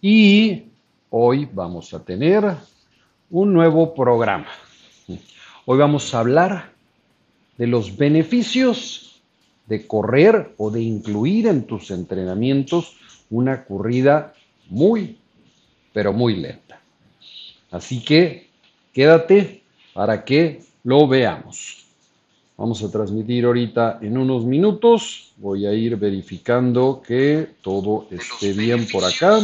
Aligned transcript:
Y 0.00 0.62
hoy 1.10 1.48
vamos 1.52 1.92
a 1.92 2.04
tener 2.04 2.44
un 3.30 3.52
nuevo 3.52 3.94
programa. 3.94 4.46
Hoy 5.66 5.76
vamos 5.76 6.14
a 6.14 6.20
hablar 6.20 6.70
de 7.56 7.66
los 7.66 7.96
beneficios 7.96 9.20
de 9.66 9.88
correr 9.88 10.54
o 10.56 10.70
de 10.70 10.82
incluir 10.82 11.48
en 11.48 11.64
tus 11.64 11.90
entrenamientos 11.90 12.96
una 13.28 13.64
corrida 13.64 14.34
muy, 14.68 15.18
pero 15.92 16.12
muy 16.12 16.36
lenta. 16.36 16.80
Así 17.72 18.00
que 18.04 18.50
quédate 18.92 19.62
para 19.94 20.24
que 20.24 20.62
lo 20.84 21.08
veamos. 21.08 21.86
Vamos 22.56 22.84
a 22.84 22.90
transmitir 22.90 23.44
ahorita 23.44 23.98
en 24.00 24.16
unos 24.16 24.44
minutos. 24.44 25.32
Voy 25.38 25.66
a 25.66 25.72
ir 25.72 25.96
verificando 25.96 27.02
que 27.04 27.48
todo 27.62 28.06
esté 28.12 28.52
bien 28.52 28.86
por 28.86 29.04
acá. 29.04 29.40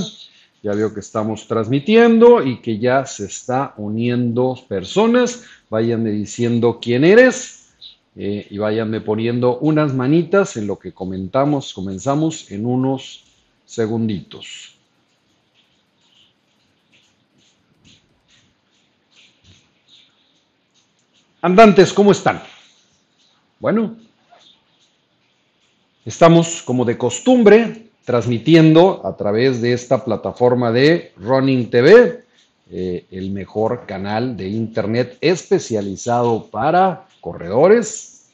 Ya 0.64 0.72
veo 0.72 0.94
que 0.94 1.00
estamos 1.00 1.46
transmitiendo 1.46 2.42
y 2.42 2.62
que 2.62 2.78
ya 2.78 3.04
se 3.04 3.26
está 3.26 3.74
uniendo 3.76 4.58
personas. 4.66 5.44
Váyanme 5.68 6.08
diciendo 6.10 6.78
quién 6.80 7.04
eres 7.04 7.74
eh, 8.16 8.46
y 8.48 8.56
váyanme 8.56 9.02
poniendo 9.02 9.58
unas 9.58 9.92
manitas 9.92 10.56
en 10.56 10.66
lo 10.66 10.78
que 10.78 10.92
comentamos. 10.92 11.74
Comenzamos 11.74 12.50
en 12.50 12.64
unos 12.64 13.24
segunditos. 13.66 14.78
Andantes, 21.42 21.92
¿cómo 21.92 22.10
están? 22.10 22.42
Bueno, 23.60 23.98
estamos 26.06 26.62
como 26.62 26.86
de 26.86 26.96
costumbre 26.96 27.83
transmitiendo 28.04 29.00
a 29.04 29.16
través 29.16 29.60
de 29.60 29.72
esta 29.72 30.04
plataforma 30.04 30.70
de 30.70 31.12
Running 31.16 31.70
TV, 31.70 32.24
eh, 32.70 33.06
el 33.10 33.30
mejor 33.30 33.84
canal 33.86 34.36
de 34.36 34.48
internet 34.48 35.16
especializado 35.20 36.46
para 36.50 37.06
corredores. 37.20 38.30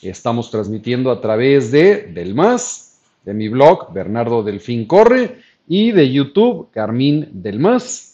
Estamos 0.00 0.50
transmitiendo 0.50 1.10
a 1.10 1.20
través 1.20 1.70
de 1.70 2.08
Del 2.12 2.34
Más, 2.34 2.98
de 3.24 3.34
mi 3.34 3.48
blog 3.48 3.92
Bernardo 3.92 4.42
Delfín 4.42 4.86
Corre 4.86 5.38
y 5.68 5.92
de 5.92 6.10
YouTube 6.10 6.68
Carmín 6.72 7.28
Del 7.32 7.60
Más. 7.60 8.08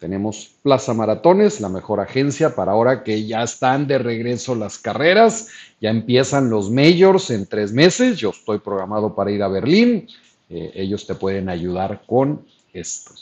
Tenemos 0.00 0.54
Plaza 0.62 0.94
Maratones, 0.94 1.60
la 1.60 1.68
mejor 1.68 2.00
agencia 2.00 2.56
para 2.56 2.72
ahora 2.72 3.04
que 3.04 3.26
ya 3.26 3.42
están 3.42 3.86
de 3.86 3.98
regreso 3.98 4.54
las 4.54 4.78
carreras, 4.78 5.48
ya 5.80 5.90
empiezan 5.90 6.48
los 6.50 6.70
majors 6.70 7.30
en 7.30 7.46
tres 7.46 7.72
meses, 7.72 8.16
yo 8.16 8.30
estoy 8.30 8.58
programado 8.58 9.14
para 9.14 9.30
ir 9.30 9.42
a 9.42 9.48
Berlín, 9.48 10.08
eh, 10.50 10.72
ellos 10.74 11.06
te 11.06 11.14
pueden 11.14 11.48
ayudar 11.48 12.02
con 12.06 12.44
esto. 12.72 13.14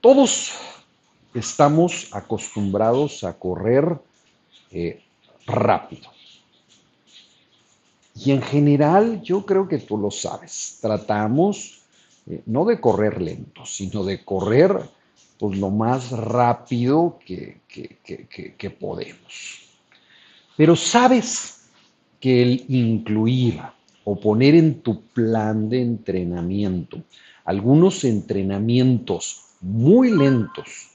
Todos 0.00 0.52
estamos 1.34 2.08
acostumbrados 2.12 3.24
a 3.24 3.36
correr 3.38 3.98
eh, 4.70 5.02
rápido. 5.46 6.10
Y 8.14 8.30
en 8.30 8.42
general, 8.42 9.22
yo 9.22 9.44
creo 9.44 9.66
que 9.66 9.78
tú 9.78 9.98
lo 9.98 10.10
sabes, 10.10 10.78
tratamos 10.80 11.82
eh, 12.26 12.42
no 12.46 12.64
de 12.64 12.80
correr 12.80 13.20
lento, 13.20 13.66
sino 13.66 14.02
de 14.04 14.24
correr 14.24 14.78
pues, 15.38 15.58
lo 15.58 15.70
más 15.70 16.10
rápido 16.10 17.18
que, 17.26 17.60
que, 17.68 18.70
podemos. 18.70 19.68
Pero 20.56 20.76
sabes 20.76 21.66
que 22.20 22.42
el 22.42 22.64
incluir 22.68 23.60
o 24.04 24.16
poner 24.16 24.54
en 24.54 24.80
tu 24.80 25.00
plan 25.00 25.68
de 25.68 25.80
entrenamiento 25.82 27.02
algunos 27.44 28.04
entrenamientos 28.04 29.42
muy 29.60 30.10
lentos 30.10 30.88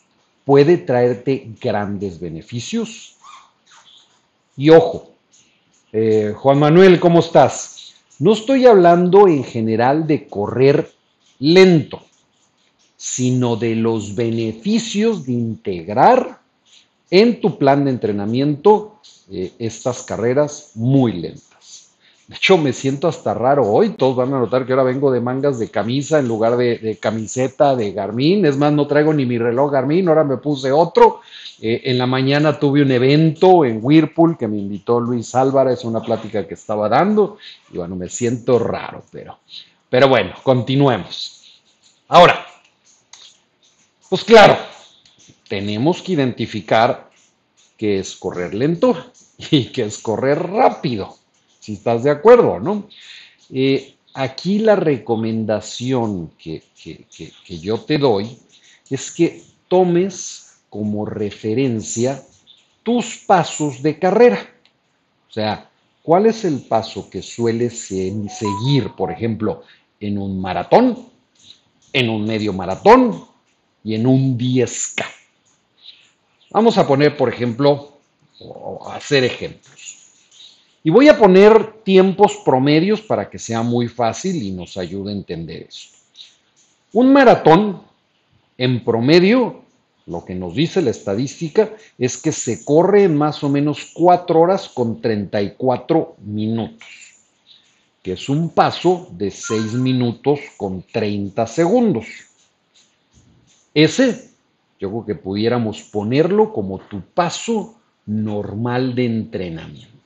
puede 0.45 0.77
traerte 0.77 1.52
grandes 1.61 2.19
beneficios. 2.19 3.15
Y 4.58 4.71
ojo, 4.71 5.11
eh, 5.93 6.33
Juan 6.36 6.59
Manuel, 6.59 6.99
¿cómo 6.99 7.19
estás? 7.19 7.93
No 8.17 8.33
estoy 8.33 8.65
hablando 8.65 9.27
en 9.27 9.43
general 9.43 10.08
de 10.08 10.27
correr 10.27 10.92
lento, 11.37 12.02
sino 12.98 13.55
de 13.55 13.75
los 13.75 14.15
beneficios 14.15 15.25
de 15.25 15.33
integrar 15.33 16.39
en 17.11 17.39
tu 17.39 17.58
plan 17.58 17.86
de 17.86 17.92
entrenamiento 17.92 18.99
eh, 19.31 19.53
estas 19.59 20.03
carreras 20.03 20.71
muy 20.75 21.14
lentas. 21.14 21.48
De 22.30 22.36
hecho, 22.36 22.58
me 22.58 22.72
siento 22.72 23.08
hasta 23.08 23.34
raro 23.34 23.66
hoy. 23.66 23.90
Todos 23.90 24.16
van 24.16 24.34
a 24.34 24.40
notar 24.40 24.66
que 24.66 24.72
ahora 24.72 24.84
vengo 24.84 25.12
de 25.12 25.20
mangas 25.20 25.60
de 25.60 25.70
camisa 25.70 26.20
en 26.20 26.28
lugar 26.28 26.56
de, 26.56 26.98
camiseta 27.02 27.76
de 27.76 27.92
Garmin. 27.92 28.45
Es 28.45 28.56
más, 28.56 28.72
no 28.72 28.88
traigo 28.88 29.14
ni 29.14 29.26
mi 29.26 29.38
reloj 29.38 29.72
Garmin, 29.72 30.08
ahora 30.08 30.23
me 30.23 30.38
puse 30.38 30.72
otro. 30.72 31.22
Eh, 31.60 31.82
en 31.86 31.98
la 31.98 32.06
mañana 32.06 32.58
tuve 32.58 32.84
un 32.84 32.92
evento 32.92 33.66
en 33.66 33.80
Whirlpool 33.82 34.38
que 34.38 34.48
me 34.48 34.58
invitó 34.58 35.00
Luis 35.00 35.36
Álvarez, 35.36 35.84
una 35.84 36.02
plática 36.02 36.48
que 36.48 36.54
estaba 36.54 36.88
dando. 36.88 37.38
Y 37.73 37.78
bueno, 37.78 37.95
me 37.95 38.08
siento 38.08 38.60
raro, 38.60 39.04
pero 39.11 39.40
pero 39.90 40.08
bueno, 40.08 40.36
continuemos. 40.44 41.61
Ahora, 42.08 42.46
pues 44.08 44.23
claro, 44.23 44.58
tenemos 45.48 46.02
que 46.02 46.11
identificar 46.11 47.10
qué 47.76 48.00
es 48.00 48.16
correr 48.16 48.54
lento 48.54 48.96
y 49.52 49.72
qué 49.72 49.86
es 49.86 49.98
correr 49.98 50.40
rápido, 50.44 51.17
si 51.69 51.73
estás 51.73 52.03
de 52.03 52.09
acuerdo, 52.09 52.59
¿no? 52.59 52.87
Eh, 53.52 53.93
aquí 54.15 54.57
la 54.57 54.75
recomendación 54.75 56.31
que, 56.39 56.63
que 56.75 57.59
yo 57.59 57.80
te 57.80 57.99
doy 57.99 58.39
es 58.89 59.11
que 59.11 59.43
tomes 59.67 60.57
como 60.71 61.05
referencia 61.05 62.23
tus 62.81 63.17
pasos 63.17 63.83
de 63.83 63.99
carrera. 63.99 64.49
O 65.30 65.31
sea, 65.31 65.69
¿cuál 66.02 66.25
es 66.25 66.43
el 66.43 66.61
paso 66.61 67.07
que 67.07 67.21
sueles 67.21 67.80
seguir, 67.80 68.91
por 68.97 69.11
ejemplo, 69.11 69.61
en 69.99 70.17
un 70.17 70.41
maratón, 70.41 71.07
en 71.93 72.09
un 72.09 72.25
medio 72.25 72.51
maratón 72.51 73.25
y 73.83 73.93
en 73.93 74.07
un 74.07 74.37
10K. 74.39 75.05
Vamos 76.51 76.80
a 76.80 76.87
poner, 76.87 77.15
por 77.15 77.30
ejemplo, 77.30 77.99
hacer 78.91 79.23
ejemplos. 79.23 79.98
Y 80.84 80.90
voy 80.90 81.10
a 81.10 81.17
poner 81.17 81.84
tiempos 81.84 82.38
promedios 82.45 83.02
para 83.02 83.30
que 83.30 83.38
sea 83.38 83.62
muy 83.62 83.88
fácil 83.88 84.42
y 84.42 84.52
nos 84.52 84.78
ayude 84.78 85.12
a 85.12 85.16
entender 85.16 85.67
esto. 85.70 85.98
Un 86.94 87.12
maratón, 87.14 87.82
en 88.58 88.84
promedio, 88.84 89.62
lo 90.06 90.26
que 90.26 90.36
nos 90.36 90.56
dice 90.56 90.82
la 90.82 90.90
estadística 90.90 91.70
es 91.98 92.17
que 92.17 92.32
se 92.32 92.64
corre 92.66 93.04
en 93.04 93.16
más 93.16 93.44
o 93.44 93.50
menos 93.50 93.92
4 93.94 94.40
horas 94.40 94.70
con 94.70 95.02
34 95.02 96.16
minutos 96.23 97.10
que 98.02 98.14
es 98.14 98.30
un 98.30 98.50
paso 98.50 99.08
de 99.11 99.30
6 99.32 99.73
minutos 99.73 100.40
con 100.58 100.84
30 100.84 101.46
segundos. 101.48 102.06
Ese, 103.73 104.32
yo 104.80 104.90
creo 104.90 105.06
que 105.06 105.16
pudiéramos 105.16 105.84
ponerlo 105.84 106.54
como 106.54 106.80
tu 106.80 107.02
paso 107.02 107.76
normal 108.06 108.96
de 108.96 109.06
entrenamiento. 109.06 109.98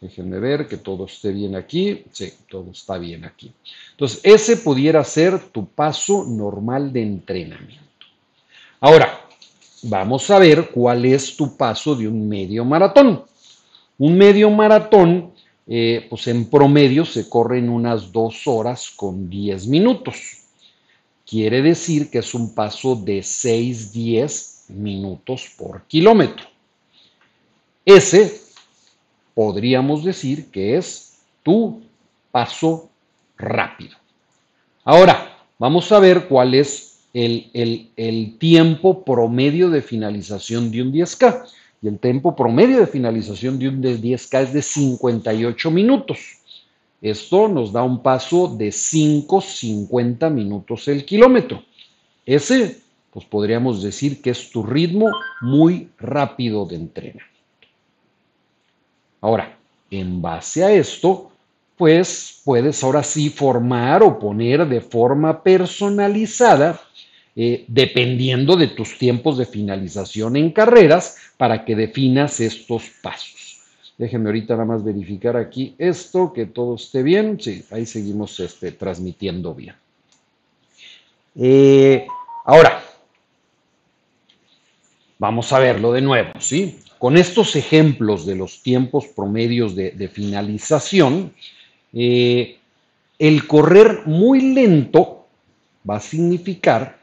Déjenme 0.00 0.38
ver 0.38 0.66
que 0.66 0.78
todo 0.78 1.04
esté 1.04 1.30
bien 1.32 1.54
aquí. 1.54 2.04
Sí, 2.10 2.32
todo 2.48 2.70
está 2.70 2.96
bien 2.96 3.24
aquí. 3.24 3.52
Entonces, 3.92 4.20
ese 4.22 4.56
pudiera 4.56 5.04
ser 5.04 5.38
tu 5.50 5.66
paso 5.66 6.24
normal 6.24 6.92
de 6.92 7.02
entrenamiento. 7.02 8.06
Ahora, 8.80 9.20
vamos 9.82 10.30
a 10.30 10.38
ver 10.38 10.70
cuál 10.70 11.04
es 11.04 11.36
tu 11.36 11.56
paso 11.56 11.94
de 11.94 12.08
un 12.08 12.28
medio 12.28 12.64
maratón. 12.64 13.24
Un 13.98 14.16
medio 14.16 14.50
maratón 14.50 15.32
eh, 15.72 16.04
pues 16.10 16.26
en 16.26 16.46
promedio 16.46 17.04
se 17.04 17.28
corren 17.28 17.68
unas 17.68 18.10
dos 18.10 18.48
horas 18.48 18.90
con 18.90 19.30
10 19.30 19.68
minutos. 19.68 20.38
Quiere 21.24 21.62
decir 21.62 22.10
que 22.10 22.18
es 22.18 22.34
un 22.34 22.56
paso 22.56 22.96
de 22.96 23.20
6-10 23.20 24.70
minutos 24.70 25.54
por 25.56 25.84
kilómetro. 25.84 26.44
Ese 27.84 28.40
podríamos 29.40 30.04
decir 30.04 30.50
que 30.50 30.76
es 30.76 31.14
tu 31.42 31.80
paso 32.30 32.90
rápido. 33.38 33.96
Ahora, 34.84 35.34
vamos 35.58 35.90
a 35.92 35.98
ver 35.98 36.28
cuál 36.28 36.52
es 36.52 37.06
el, 37.14 37.48
el 37.96 38.36
tiempo 38.36 39.02
promedio 39.02 39.70
de 39.70 39.80
finalización 39.80 40.70
de 40.70 40.82
un 40.82 40.92
10K 40.92 41.46
y 41.80 41.88
el 41.88 41.98
tiempo 41.98 42.36
promedio 42.36 42.80
de 42.80 42.86
finalización 42.86 43.58
de 43.58 43.70
un 43.70 43.82
10K 43.82 44.42
es 44.42 44.52
de 44.52 44.60
58 44.60 45.70
minutos. 45.70 46.18
Esto 47.00 47.48
nos 47.48 47.72
da 47.72 47.82
un 47.82 48.02
paso 48.02 48.46
de 48.46 48.68
5,50 48.68 50.30
minutos 50.30 50.86
el 50.86 51.06
kilómetro. 51.06 51.62
Ese, 52.26 52.76
pues 53.10 53.24
podríamos 53.24 53.82
decir 53.82 54.20
que 54.20 54.28
es 54.28 54.50
tu 54.50 54.62
ritmo 54.62 55.10
muy 55.40 55.88
rápido 55.98 56.66
de 56.66 56.76
entrenamiento. 56.76 57.39
Ahora, 59.20 59.56
en 59.90 60.22
base 60.22 60.64
a 60.64 60.72
esto, 60.72 61.30
pues 61.76 62.40
puedes 62.44 62.82
ahora 62.84 63.02
sí 63.02 63.30
formar 63.30 64.02
o 64.02 64.18
poner 64.18 64.66
de 64.68 64.80
forma 64.80 65.42
personalizada, 65.42 66.80
eh, 67.36 67.64
dependiendo 67.68 68.56
de 68.56 68.68
tus 68.68 68.98
tiempos 68.98 69.38
de 69.38 69.46
finalización 69.46 70.36
en 70.36 70.50
carreras, 70.52 71.16
para 71.36 71.64
que 71.64 71.74
definas 71.74 72.40
estos 72.40 72.90
pasos. 73.02 73.60
Déjenme 73.96 74.30
ahorita 74.30 74.54
nada 74.54 74.64
más 74.64 74.82
verificar 74.82 75.36
aquí 75.36 75.74
esto, 75.78 76.32
que 76.32 76.46
todo 76.46 76.76
esté 76.76 77.02
bien. 77.02 77.38
Sí, 77.40 77.64
ahí 77.70 77.84
seguimos 77.84 78.40
este, 78.40 78.72
transmitiendo 78.72 79.54
bien. 79.54 79.74
Eh, 81.36 82.06
ahora, 82.44 82.82
vamos 85.20 85.52
a 85.52 85.58
verlo 85.58 85.92
de 85.92 86.00
nuevo, 86.00 86.32
¿sí? 86.40 86.78
Con 86.98 87.16
estos 87.16 87.54
ejemplos 87.54 88.26
de 88.26 88.34
los 88.34 88.62
tiempos 88.62 89.06
promedios 89.06 89.76
de, 89.76 90.08
finalización, 90.08 91.32
eh, 91.92 92.58
el 93.18 93.46
correr 93.46 94.00
muy 94.06 94.40
lento 94.54 95.26
va 95.88 95.96
a 95.96 96.00
significar 96.00 96.98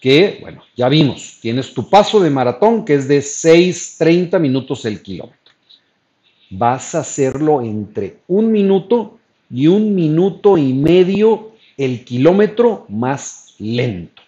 que, 0.00 0.38
bueno, 0.40 0.62
ya 0.76 0.88
vimos, 0.88 1.38
tienes 1.42 1.74
tu 1.74 1.88
paso 1.90 2.20
de 2.20 2.30
maratón 2.30 2.84
que 2.84 2.94
es 2.94 3.06
de 3.06 3.18
6.30 3.18 4.40
minutos 4.40 4.84
el 4.86 5.02
kilómetro. 5.02 5.52
Vas 6.50 6.94
a 6.94 7.00
hacerlo 7.00 7.60
entre 7.60 8.18
un 8.28 8.50
minuto 8.50 9.18
y 9.50 9.66
un 9.66 9.94
minuto 9.94 10.56
y 10.56 10.72
medio 10.72 11.52
el 11.76 12.04
kilómetro 12.04 12.86
más 12.88 13.54
lento. 13.58 14.22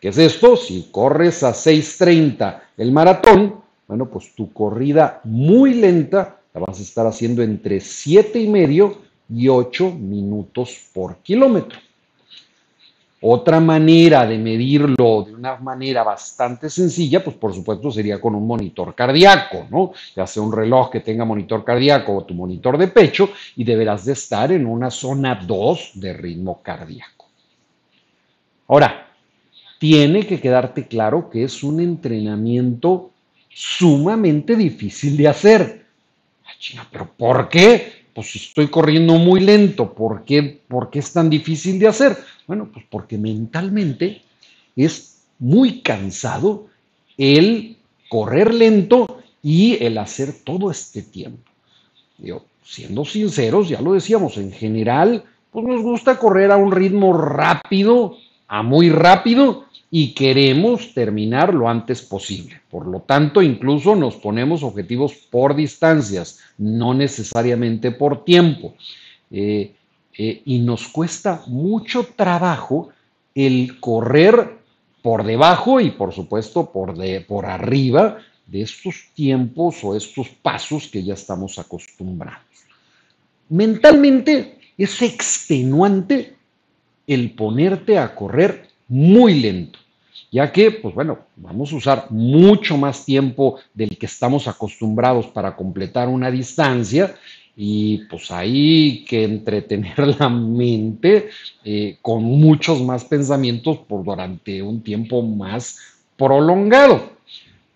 ¿Qué 0.00 0.08
es 0.08 0.18
esto? 0.18 0.56
Si 0.56 0.88
corres 0.92 1.42
a 1.42 1.50
6.30 1.50 2.60
el 2.76 2.92
maratón, 2.92 3.56
bueno, 3.88 4.06
pues 4.06 4.34
tu 4.34 4.52
corrida 4.52 5.20
muy 5.24 5.74
lenta 5.74 6.36
la 6.54 6.60
vas 6.60 6.78
a 6.78 6.82
estar 6.82 7.06
haciendo 7.06 7.42
entre 7.42 7.80
7 7.80 8.38
y 8.38 8.48
medio 8.48 8.98
y 9.28 9.48
8 9.48 9.90
minutos 9.92 10.88
por 10.92 11.16
kilómetro. 11.16 11.78
Otra 13.20 13.58
manera 13.58 14.24
de 14.24 14.38
medirlo 14.38 15.24
de 15.24 15.34
una 15.34 15.56
manera 15.56 16.04
bastante 16.04 16.70
sencilla, 16.70 17.24
pues 17.24 17.34
por 17.34 17.52
supuesto 17.52 17.90
sería 17.90 18.20
con 18.20 18.36
un 18.36 18.46
monitor 18.46 18.94
cardíaco, 18.94 19.66
¿no? 19.70 19.92
Ya 20.14 20.24
sea 20.24 20.44
un 20.44 20.52
reloj 20.52 20.90
que 20.90 21.00
tenga 21.00 21.24
monitor 21.24 21.64
cardíaco 21.64 22.14
o 22.14 22.24
tu 22.24 22.34
monitor 22.34 22.78
de 22.78 22.86
pecho 22.86 23.30
y 23.56 23.64
deberás 23.64 24.04
de 24.04 24.12
estar 24.12 24.52
en 24.52 24.66
una 24.66 24.90
zona 24.92 25.34
2 25.34 25.92
de 25.94 26.12
ritmo 26.12 26.62
cardíaco. 26.62 27.26
Ahora, 28.68 29.07
tiene 29.78 30.26
que 30.26 30.40
quedarte 30.40 30.86
claro 30.86 31.30
que 31.30 31.44
es 31.44 31.62
un 31.62 31.80
entrenamiento 31.80 33.10
sumamente 33.48 34.56
difícil 34.56 35.16
de 35.16 35.28
hacer. 35.28 35.86
Ah, 36.76 36.86
pero 36.90 37.10
¿por 37.16 37.48
qué? 37.48 38.06
Pues 38.12 38.34
estoy 38.34 38.68
corriendo 38.68 39.14
muy 39.14 39.40
lento, 39.40 39.94
¿por 39.94 40.24
qué, 40.24 40.60
¿por 40.66 40.90
qué 40.90 40.98
es 40.98 41.12
tan 41.12 41.30
difícil 41.30 41.78
de 41.78 41.86
hacer? 41.86 42.16
Bueno, 42.46 42.68
pues 42.72 42.84
porque 42.90 43.16
mentalmente 43.16 44.22
es 44.74 45.22
muy 45.38 45.80
cansado 45.80 46.66
el 47.16 47.76
correr 48.08 48.52
lento 48.52 49.20
y 49.42 49.82
el 49.84 49.98
hacer 49.98 50.32
todo 50.44 50.70
este 50.70 51.02
tiempo. 51.02 51.50
Yo, 52.18 52.44
siendo 52.64 53.04
sinceros, 53.04 53.68
ya 53.68 53.80
lo 53.80 53.92
decíamos, 53.92 54.36
en 54.36 54.50
general, 54.50 55.24
pues 55.52 55.64
nos 55.64 55.82
gusta 55.82 56.18
correr 56.18 56.50
a 56.50 56.56
un 56.56 56.72
ritmo 56.72 57.16
rápido, 57.16 58.16
a 58.48 58.62
muy 58.62 58.90
rápido, 58.90 59.66
y 59.90 60.12
queremos 60.14 60.92
terminar 60.92 61.54
lo 61.54 61.68
antes 61.68 62.02
posible. 62.02 62.60
Por 62.70 62.86
lo 62.86 63.00
tanto, 63.00 63.40
incluso 63.40 63.96
nos 63.96 64.16
ponemos 64.16 64.62
objetivos 64.62 65.14
por 65.14 65.54
distancias, 65.54 66.40
no 66.58 66.92
necesariamente 66.92 67.90
por 67.90 68.24
tiempo. 68.24 68.74
Eh, 69.30 69.72
eh, 70.16 70.42
y 70.44 70.58
nos 70.58 70.88
cuesta 70.88 71.42
mucho 71.46 72.06
trabajo 72.16 72.90
el 73.34 73.78
correr 73.80 74.58
por 75.00 75.24
debajo 75.24 75.80
y 75.80 75.90
por 75.90 76.12
supuesto 76.12 76.70
por, 76.70 76.96
de, 76.96 77.20
por 77.20 77.46
arriba 77.46 78.18
de 78.46 78.62
estos 78.62 79.08
tiempos 79.14 79.84
o 79.84 79.94
estos 79.94 80.28
pasos 80.28 80.88
que 80.88 81.04
ya 81.04 81.14
estamos 81.14 81.58
acostumbrados. 81.58 82.42
Mentalmente 83.48 84.58
es 84.76 85.00
extenuante 85.00 86.36
el 87.06 87.30
ponerte 87.30 87.98
a 87.98 88.14
correr 88.14 88.68
muy 88.88 89.34
lento, 89.40 89.78
ya 90.32 90.50
que, 90.50 90.70
pues 90.70 90.94
bueno, 90.94 91.18
vamos 91.36 91.72
a 91.72 91.76
usar 91.76 92.06
mucho 92.10 92.76
más 92.76 93.04
tiempo 93.04 93.58
del 93.74 93.96
que 93.96 94.06
estamos 94.06 94.48
acostumbrados 94.48 95.26
para 95.26 95.54
completar 95.54 96.08
una 96.08 96.30
distancia 96.30 97.14
y 97.60 98.04
pues 98.04 98.30
hay 98.30 99.04
que 99.04 99.24
entretener 99.24 99.98
la 100.20 100.28
mente 100.28 101.28
eh, 101.64 101.98
con 102.00 102.22
muchos 102.22 102.80
más 102.82 103.04
pensamientos 103.04 103.78
por 103.78 104.04
durante 104.04 104.62
un 104.62 104.80
tiempo 104.82 105.22
más 105.22 105.78
prolongado. 106.16 107.18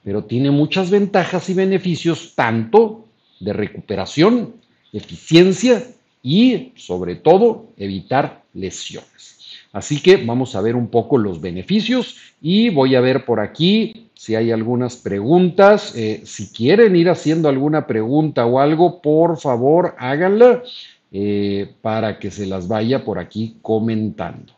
Pero 0.05 0.25
tiene 0.25 0.51
muchas 0.51 0.91
ventajas 0.91 1.49
y 1.49 1.55
beneficios 1.55 2.35
tanto 2.35 3.07
de 3.41 3.53
recuperación, 3.53 4.55
eficiencia 4.93 5.85
y 6.23 6.73
sobre 6.77 7.17
todo 7.17 7.67
evitar 7.77 8.43
lesiones. 8.55 9.32
Así 9.73 10.03
que 10.03 10.19
vamos 10.19 10.55
a 10.55 10.61
ver 10.61 10.77
un 10.77 10.89
poco 10.89 11.17
los 11.17 11.41
beneficios 11.41 12.17
y 12.43 12.69
voy 12.69 12.95
a 12.95 13.01
ver 13.01 13.25
por 13.25 13.41
aquí 13.41 14.11
si 14.13 14.35
hay 14.35 14.51
algunas 14.51 14.97
preguntas. 14.97 15.95
Eh, 15.97 16.23
si 16.25 16.53
quieren 16.53 16.95
ir 16.95 17.09
haciendo 17.09 17.49
alguna 17.49 17.87
pregunta 17.87 18.45
o 18.45 18.61
algo, 18.61 19.01
por 19.01 19.39
favor 19.39 19.95
háganla 19.99 20.63
eh, 21.11 21.73
para 21.81 22.19
que 22.19 22.31
se 22.31 22.45
las 22.45 22.69
vaya 22.69 23.03
por 23.03 23.19
aquí 23.19 23.57
comentando. 23.63 24.53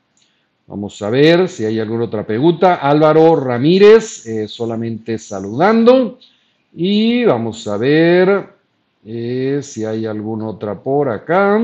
Vamos 0.66 1.00
a 1.02 1.10
ver 1.10 1.48
si 1.48 1.64
hay 1.64 1.78
alguna 1.78 2.04
otra 2.04 2.26
pregunta. 2.26 2.74
Álvaro 2.74 3.36
Ramírez, 3.36 4.26
eh, 4.26 4.48
solamente 4.48 5.18
saludando. 5.18 6.18
Y 6.74 7.24
vamos 7.24 7.68
a 7.68 7.76
ver 7.76 8.48
si 9.04 9.84
hay 9.84 10.06
alguna 10.06 10.48
otra 10.48 10.82
por 10.82 11.08
acá. 11.08 11.60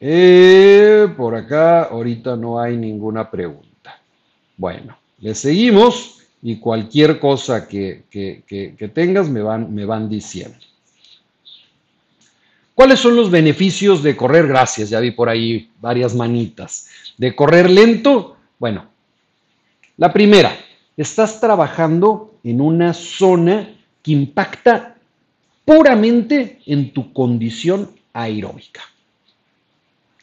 Eh, 0.00 1.08
por 1.16 1.34
acá 1.34 1.84
ahorita 1.84 2.36
no 2.36 2.60
hay 2.60 2.76
ninguna 2.76 3.30
pregunta. 3.30 4.00
Bueno, 4.56 4.96
le 5.20 5.34
seguimos 5.34 6.18
y 6.42 6.56
cualquier 6.56 7.18
cosa 7.18 7.66
que, 7.66 8.04
tengas 8.94 9.28
me 9.28 9.42
van, 9.42 9.74
me 9.74 9.84
van 9.84 10.08
diciendo. 10.08 10.58
¿Cuáles 12.74 13.00
son 13.00 13.16
los 13.16 13.28
beneficios 13.28 14.04
de 14.04 14.16
correr? 14.16 14.46
Gracias, 14.46 14.90
ya 14.90 15.00
vi 15.00 15.10
por 15.10 15.28
ahí 15.28 15.68
varias 15.80 16.14
manitas. 16.14 16.88
De 17.16 17.34
correr 17.34 17.68
lento, 17.68 18.36
bueno, 18.56 18.86
la 19.96 20.12
primera, 20.12 20.56
estás 20.96 21.40
trabajando 21.40 22.34
en 22.44 22.60
una 22.60 22.94
zona 22.94 23.74
que 24.00 24.12
impacta 24.12 24.96
puramente 25.64 26.60
en 26.66 26.92
tu 26.92 27.12
condición 27.12 27.90
aeróbica. 28.12 28.82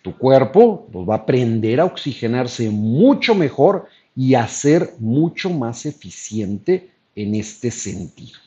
Tu 0.05 0.15
cuerpo 0.15 0.87
va 0.93 1.15
a 1.15 1.17
aprender 1.17 1.79
a 1.79 1.85
oxigenarse 1.85 2.69
mucho 2.69 3.33
mejor 3.33 3.87
y 4.15 4.35
a 4.35 4.47
ser 4.47 4.93
mucho 4.99 5.49
más 5.49 5.87
eficiente 5.87 6.91
en 7.15 7.33
este 7.33 7.71
sentido. 7.71 8.37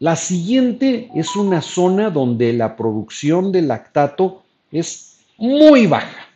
La 0.00 0.16
siguiente 0.16 1.08
es 1.14 1.36
una 1.36 1.62
zona 1.62 2.10
donde 2.10 2.52
la 2.52 2.74
producción 2.74 3.52
de 3.52 3.62
lactato 3.62 4.42
es 4.72 5.18
muy 5.38 5.86
baja. 5.86 6.26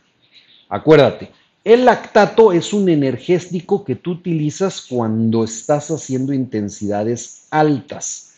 Acuérdate, 0.68 1.32
el 1.64 1.84
lactato 1.84 2.52
es 2.52 2.72
un 2.72 2.88
energético 2.88 3.84
que 3.84 3.96
tú 3.96 4.12
utilizas 4.12 4.80
cuando 4.80 5.42
estás 5.42 5.90
haciendo 5.90 6.32
intensidades 6.32 7.48
altas. 7.50 8.29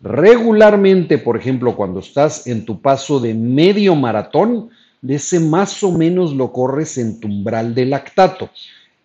Regularmente, 0.00 1.18
por 1.18 1.36
ejemplo, 1.36 1.76
cuando 1.76 2.00
estás 2.00 2.46
en 2.46 2.64
tu 2.64 2.80
paso 2.80 3.20
de 3.20 3.34
medio 3.34 3.94
maratón, 3.94 4.70
ese 5.06 5.40
más 5.40 5.82
o 5.82 5.92
menos 5.92 6.32
lo 6.34 6.52
corres 6.52 6.98
en 6.98 7.20
tu 7.20 7.28
umbral 7.28 7.74
de 7.74 7.86
lactato. 7.86 8.50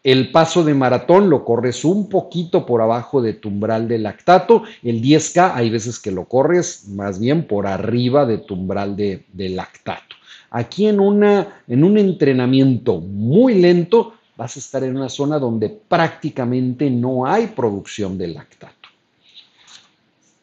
El 0.03 0.31
paso 0.31 0.63
de 0.63 0.73
maratón 0.73 1.29
lo 1.29 1.43
corres 1.43 1.83
un 1.83 2.07
poquito 2.07 2.65
por 2.65 2.81
abajo 2.81 3.21
de 3.21 3.33
tu 3.33 3.49
umbral 3.49 3.87
de 3.87 3.97
lactato. 3.97 4.63
El 4.81 5.01
10K 5.01 5.51
hay 5.53 5.69
veces 5.69 5.99
que 5.99 6.11
lo 6.11 6.25
corres 6.25 6.87
más 6.87 7.19
bien 7.19 7.45
por 7.45 7.67
arriba 7.67 8.25
de 8.25 8.37
tu 8.37 8.53
umbral 8.53 8.95
de, 8.95 9.25
lactato. 9.35 10.15
Aquí 10.49 10.87
en, 10.87 10.99
una, 10.99 11.61
en 11.67 11.83
un 11.83 11.97
entrenamiento 11.97 13.01
muy 13.01 13.55
lento 13.55 14.13
vas 14.37 14.55
a 14.55 14.59
estar 14.59 14.83
en 14.83 14.95
una 14.95 15.09
zona 15.09 15.39
donde 15.39 15.69
prácticamente 15.69 16.89
no 16.89 17.25
hay 17.25 17.47
producción 17.47 18.17
de 18.17 18.27
lactato. 18.27 18.76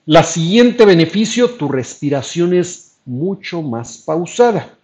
La 0.07 0.23
siguiente 0.23 0.85
beneficio, 0.85 1.53
tu 1.53 1.67
respiración 1.67 2.53
es 2.53 2.99
mucho 3.07 3.63
más 3.63 3.97
pausada. 3.97 4.77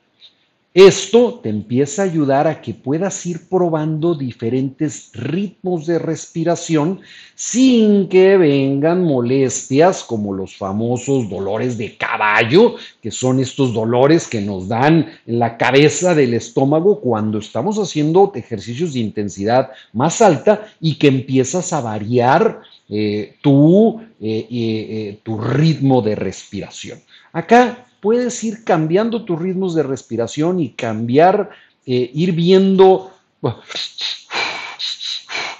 Esto 0.73 1.41
te 1.43 1.51
empieza 1.51 2.01
a 2.01 2.05
ayudar 2.07 2.47
a 2.47 2.63
que 2.63 2.73
puedas 2.73 3.27
ir 3.27 3.47
probando 3.51 4.15
diferentes 4.15 5.11
ritmos 5.13 5.85
de 5.85 5.99
respiración 5.99 7.01
sin 7.35 8.09
que 8.09 8.39
vengan 8.39 9.05
molestias 9.05 10.05
como 10.05 10.33
los 10.33 10.57
famosos 10.57 11.29
dolores 11.29 11.77
de 11.77 11.99
caballo, 11.99 12.77
que 13.03 13.11
son 13.11 13.41
estos 13.41 13.75
dolores 13.75 14.27
que 14.27 14.41
nos 14.41 14.69
dan 14.69 15.07
en 15.27 15.39
la 15.39 15.59
cabeza 15.59 16.15
del 16.15 16.33
estómago 16.33 17.01
cuando 17.01 17.41
estamos 17.41 17.77
haciendo 17.77 18.33
ejercicios 18.35 18.95
de 18.95 19.01
intensidad 19.01 19.71
más 19.93 20.23
alta 20.23 20.67
y 20.81 20.95
que 20.95 21.09
empiezas 21.09 21.75
a 21.75 21.83
variar 21.83 22.63
eh, 22.93 23.37
tu, 23.41 24.01
eh, 24.21 24.49
eh, 24.51 25.21
tu 25.23 25.41
ritmo 25.41 26.03
de 26.03 26.17
respiración. 26.17 27.01
Acá 27.33 27.87
puedes 28.01 28.43
ir 28.43 28.65
cambiando 28.65 29.25
tus 29.25 29.41
ritmos 29.41 29.77
de 29.77 29.85
respiración 29.85 30.59
y 30.59 30.71
cambiar, 30.71 31.51
ir 31.85 32.33
viendo, 32.33 33.13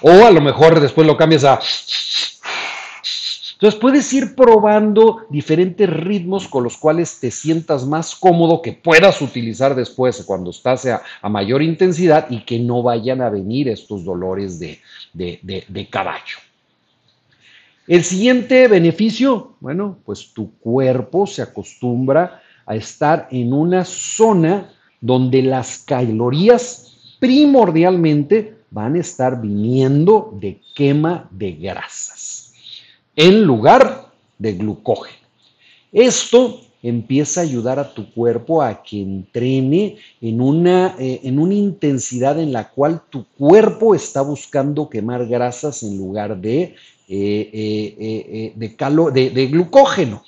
o 0.01 0.09
a 0.09 0.31
lo 0.31 0.41
mejor 0.41 0.81
después 0.81 1.07
lo 1.07 1.15
cambias 1.15 1.45
a... 1.45 1.59
Entonces 3.53 3.79
puedes 3.79 4.11
ir 4.11 4.35
probando 4.35 5.27
diferentes 5.29 5.89
ritmos 5.89 6.49
con 6.49 6.65
los 6.65 6.77
cuales 6.77 7.19
te 7.21 7.31
sientas 7.31 7.85
más 7.85 8.13
cómodo, 8.15 8.61
que 8.61 8.73
puedas 8.73 9.21
utilizar 9.21 9.73
después 9.73 10.21
cuando 10.25 10.49
estás 10.49 10.85
a, 10.85 11.29
mayor 11.29 11.61
intensidad 11.61 12.29
y 12.29 12.41
que 12.41 12.59
no 12.59 12.83
vayan 12.83 13.21
a 13.21 13.29
venir 13.29 13.69
estos 13.69 14.03
dolores 14.03 14.59
de, 14.59 14.81
de 15.13 15.87
caballo. 15.89 16.37
El 17.87 18.03
siguiente 18.03 18.67
beneficio, 18.67 19.55
bueno, 19.59 19.97
pues 20.05 20.33
tu 20.33 20.51
cuerpo 20.59 21.25
se 21.25 21.41
acostumbra 21.41 22.41
a 22.65 22.75
estar 22.75 23.27
en 23.31 23.53
una 23.53 23.85
zona 23.85 24.69
donde 24.99 25.41
las 25.41 25.79
calorías 25.79 27.15
primordialmente 27.19 28.55
van 28.69 28.95
a 28.95 28.99
estar 28.99 29.41
viniendo 29.41 30.37
de 30.39 30.61
quema 30.75 31.27
de 31.31 31.53
grasas 31.53 32.53
en 33.15 33.43
lugar 33.43 34.11
de 34.37 34.53
glucógeno. 34.53 35.17
Esto 35.91 36.61
empieza 36.83 37.41
a 37.41 37.43
ayudar 37.43 37.79
a 37.79 37.93
tu 37.93 38.11
cuerpo 38.11 38.61
a 38.61 38.81
que 38.81 39.01
entrene 39.01 39.97
en 40.21 40.41
una, 40.41 40.95
eh, 40.97 41.19
en 41.23 41.37
una 41.39 41.53
intensidad 41.53 42.39
en 42.39 42.53
la 42.53 42.69
cual 42.69 43.01
tu 43.09 43.25
cuerpo 43.37 43.93
está 43.93 44.21
buscando 44.21 44.89
quemar 44.89 45.27
grasas 45.27 45.83
en 45.83 45.97
lugar 45.97 46.37
de 46.37 46.75
eh, 47.13 47.49
eh, 47.99 48.53
eh, 48.55 49.31
de, 49.33 49.47
glucógeno. 49.47 50.23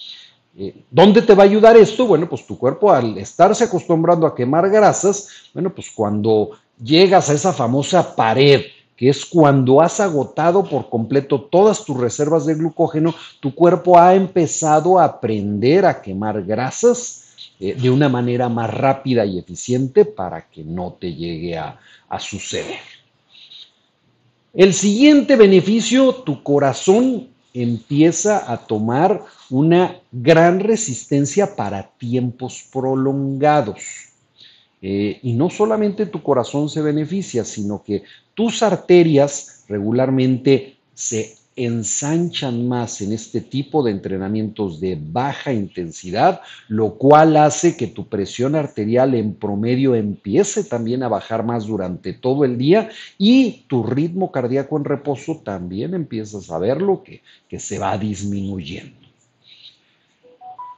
¿Dónde 0.92 1.22
te 1.22 1.34
va 1.34 1.44
a 1.44 1.46
ayudar 1.46 1.78
esto? 1.78 2.06
Bueno, 2.06 2.28
pues 2.28 2.46
tu 2.46 2.58
cuerpo 2.58 2.92
al 2.92 3.18
estarse 3.18 3.64
acostumbrando 3.64 4.28
a 4.28 4.36
quemar 4.36 4.70
grasas, 4.70 5.30
bueno, 5.54 5.74
pues 5.74 5.90
cuando 5.90 6.50
llegas 6.84 7.30
a 7.30 7.34
esa 7.36 7.54
famosa 7.54 8.14
pared, 8.18 8.64
que 8.98 9.08
es 9.08 9.26
cuando 9.26 9.82
has 9.82 10.02
agotado 10.02 10.66
por 10.66 10.90
completo 10.90 11.40
todas 11.40 11.86
tus 11.86 11.98
reservas 11.98 12.46
de 12.46 12.56
glucógeno, 12.56 13.16
tu 13.40 13.56
cuerpo 13.56 13.98
ha 13.98 14.14
empezado 14.14 15.00
a 15.00 15.06
aprender 15.06 15.86
a 15.86 16.02
quemar 16.02 16.44
grasas 16.44 17.22
de 17.60 17.90
una 17.90 18.10
manera 18.10 18.50
más 18.50 18.70
rápida 18.74 19.26
y 19.26 19.40
eficiente 19.40 20.04
para 20.04 20.50
que 20.50 20.66
no 20.66 20.98
te 21.00 21.16
llegue 21.16 21.58
a 21.58 21.80
suceder. 22.20 22.93
El 24.54 24.76
siguiente 24.76 25.36
beneficio, 25.36 26.14
tu 26.14 26.44
corazón 26.44 27.28
empieza 27.56 28.52
a 28.52 28.68
tomar 28.68 29.24
una 29.50 30.00
gran 30.12 30.60
resistencia 30.60 31.56
para 31.56 31.90
tiempos 31.98 32.64
prolongados. 32.72 34.10
Eh, 34.80 35.20
y 35.24 35.34
no 35.34 35.50
solamente 35.50 36.06
tu 36.06 36.22
corazón 36.22 36.70
se 36.70 36.84
beneficia, 36.84 37.44
sino 37.44 37.82
que 37.82 38.04
tus 38.36 38.62
arterias 38.62 39.66
regularmente 39.68 40.78
se 40.94 41.36
ensanchan 41.56 42.68
más 42.68 43.02
en 43.02 43.14
este 43.14 43.42
tipo 43.42 43.84
de 43.84 43.92
entrenamientos 43.92 44.80
de 44.80 44.98
baja 45.00 45.54
intensidad, 45.54 46.42
lo 46.68 46.96
cual 46.96 47.38
hace 47.38 47.78
que 47.78 47.88
tu 47.88 48.08
presión 48.08 48.56
arterial 48.56 49.14
en 49.14 49.36
promedio 49.36 49.96
empiece 49.96 50.64
también 50.64 51.04
a 51.04 51.10
bajar 51.10 51.44
más 51.44 51.66
durante 51.66 52.14
todo 52.14 52.46
el 52.46 52.58
día 52.58 52.90
y 53.18 53.66
tu 53.68 53.84
ritmo 53.84 54.32
cardíaco 54.32 54.78
en 54.78 54.86
reposo 54.86 55.42
también 55.44 55.94
empiezas 55.94 56.50
a 56.50 56.58
verlo 56.58 57.04
que, 57.04 57.22
que 57.48 57.60
se 57.60 57.80
va 57.80 57.98
disminuyendo. 57.98 59.04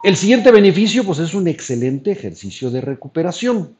El 0.03 0.15
siguiente 0.15 0.51
beneficio 0.51 1.03
pues 1.03 1.19
es 1.19 1.33
un 1.33 1.47
excelente 1.47 2.11
ejercicio 2.11 2.69
de 2.69 2.81
recuperación. 2.81 3.75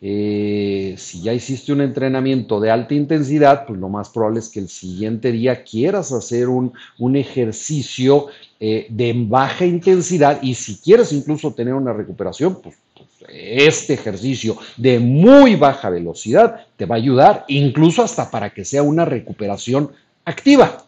Eh, 0.00 0.94
si 0.96 1.22
ya 1.22 1.32
hiciste 1.32 1.72
un 1.72 1.80
entrenamiento 1.80 2.60
de 2.60 2.70
alta 2.70 2.94
intensidad, 2.94 3.66
pues 3.66 3.80
lo 3.80 3.88
más 3.88 4.10
probable 4.10 4.38
es 4.38 4.48
que 4.48 4.60
el 4.60 4.68
siguiente 4.68 5.32
día 5.32 5.64
quieras 5.64 6.12
hacer 6.12 6.48
un, 6.48 6.72
ejercicio 7.16 8.26
eh, 8.60 8.86
de 8.90 9.12
baja 9.16 9.66
intensidad 9.66 10.40
y 10.40 10.54
si 10.54 10.76
quieres 10.76 11.12
incluso 11.12 11.52
tener 11.52 11.74
una 11.74 11.92
recuperación, 11.92 12.60
pues, 12.62 12.76
pues, 12.94 13.08
este 13.28 13.94
ejercicio 13.94 14.56
de 14.76 15.00
muy 15.00 15.56
baja 15.56 15.90
velocidad 15.90 16.66
te 16.76 16.86
va 16.86 16.94
a 16.94 16.98
ayudar 16.98 17.44
incluso 17.48 18.02
hasta 18.02 18.30
para 18.30 18.50
que 18.50 18.64
sea 18.64 18.84
una 18.84 19.04
recuperación 19.04 19.90
activa, 20.24 20.84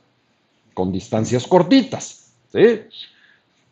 con 0.72 0.92
distancias 0.92 1.46
cortitas. 1.48 2.32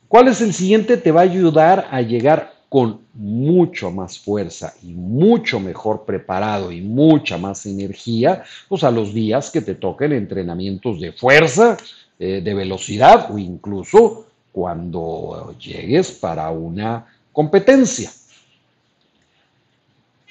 ¿Cuál 0.08 0.28
es 0.28 0.40
el 0.40 0.52
siguiente? 0.52 0.96
Te 0.96 1.12
va 1.12 1.20
a 1.20 1.24
ayudar 1.24 1.86
a 1.90 2.00
llegar 2.00 2.57
con 2.68 3.00
mucho 3.14 3.90
más 3.90 4.18
fuerza 4.18 4.74
y 4.82 4.92
mucho 4.92 5.58
mejor 5.58 6.04
preparado 6.04 6.70
y 6.70 6.82
mucha 6.82 7.38
más 7.38 7.64
energía, 7.66 8.44
pues 8.68 8.84
a 8.84 8.90
los 8.90 9.14
días 9.14 9.50
que 9.50 9.62
te 9.62 9.74
toquen 9.74 10.12
entrenamientos 10.12 11.00
de 11.00 11.12
fuerza, 11.12 11.78
eh, 12.18 12.42
de 12.42 12.54
velocidad 12.54 13.30
o 13.30 13.38
incluso 13.38 14.26
cuando 14.52 15.54
llegues 15.58 16.10
para 16.12 16.50
una 16.50 17.06
competencia. 17.32 18.10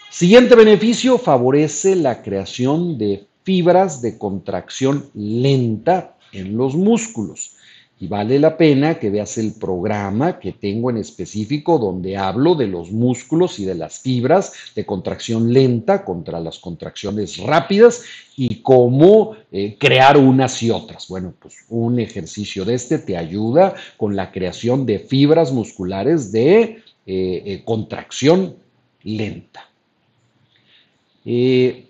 Siguiente 0.10 0.56
beneficio, 0.56 1.17
favorece 1.17 1.96
la 1.96 2.22
creación 2.22 2.98
de 2.98 3.27
fibras 3.44 4.01
de 4.01 4.17
contracción 4.17 5.10
lenta 5.13 6.17
en 6.32 6.58
los 6.58 6.75
músculos. 6.75 7.57
Y 8.00 8.08
vale 8.08 8.38
la 8.38 8.58
pena 8.58 9.00
que 9.00 9.10
veas 9.10 9.39
el 9.39 9.54
programa 9.54 10.39
que 10.39 10.51
tengo 10.51 10.92
en 10.92 10.98
específico 10.98 11.80
donde 11.80 12.16
hablo 12.16 12.54
de 12.54 12.68
los 12.68 12.92
músculos 12.92 13.58
y 13.58 13.66
de 13.66 13.74
las 13.74 14.00
fibras 14.00 14.54
de 14.75 14.86
contracción 14.86 15.51
lenta 15.51 16.06
contra 16.06 16.39
las 16.39 16.60
contracciones 16.60 17.38
rápidas 17.38 18.04
y 18.36 18.62
cómo 18.62 19.36
eh, 19.51 19.77
crear 19.80 20.16
unas 20.16 20.62
y 20.62 20.70
otras. 20.70 21.08
Bueno, 21.08 21.34
pues 21.39 21.56
un 21.70 22.00
ejercicio 22.00 22.66
de 22.66 22.75
este 22.75 23.00
te 23.00 23.18
ayuda 23.18 23.74
con 23.98 24.16
la 24.16 24.32
creación 24.32 24.86
de 24.86 25.00
fibras 25.00 25.51
musculares 25.51 26.32
de 26.32 26.62
eh, 26.62 26.84
eh, 27.08 27.62
contracción 27.66 28.58
lenta. 29.01 29.68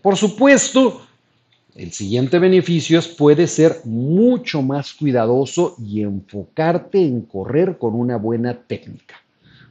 por 0.02 0.16
supuesto, 0.16 1.07
el 1.78 1.92
siguiente 1.92 2.40
beneficio 2.40 2.98
es 2.98 3.08
puede 3.08 3.46
ser 3.46 3.82
mucho 3.86 4.64
más 4.64 4.94
cuidadoso 4.94 5.76
y 5.78 6.02
enfocarte 6.02 7.00
en 7.00 7.22
correr 7.22 7.78
con 7.78 7.94
una 7.94 8.18
buena 8.18 8.64
técnica. 8.66 9.16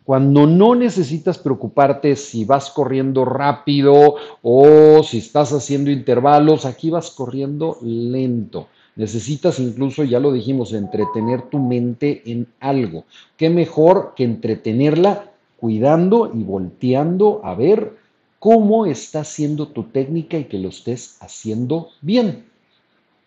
Cuando 0.05 0.47
no 0.47 0.77
necesitas 0.77 1.37
preocuparte 1.37 2.15
si 2.15 2.45
vas 2.45 2.71
corriendo 2.71 3.25
rápido 3.25 4.15
o 4.41 5.03
si 5.03 5.19
estás 5.19 5.53
haciendo 5.53 5.91
intervalos, 5.91 6.65
aquí 6.65 6.91
vas 6.91 7.11
corriendo 7.11 7.79
lento. 7.83 8.69
Necesitas 8.95 9.59
incluso, 9.59 10.05
ya 10.05 10.21
lo 10.21 10.33
dijimos, 10.33 10.73
entretener 10.73 11.43
tu 11.51 11.59
mente 11.59 12.23
en 12.25 12.47
algo. 12.61 13.05
¿Qué 13.37 13.51
mejor 13.51 14.13
que 14.15 14.23
entretenerla 14.23 15.33
cuidando 15.57 16.31
y 16.33 16.45
volteando 16.45 17.41
a 17.43 17.57
ver 17.57 17.96
cómo 18.39 18.87
está 18.87 19.21
haciendo 19.21 19.69
tu 19.69 19.85
técnica 19.85 20.39
y 20.39 20.45
que 20.45 20.59
lo 20.59 20.69
estés 20.69 21.17
haciendo 21.21 21.91
bien. 22.01 22.45